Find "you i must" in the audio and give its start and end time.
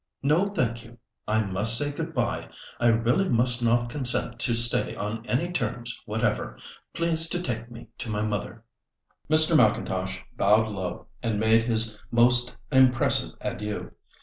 0.83-1.77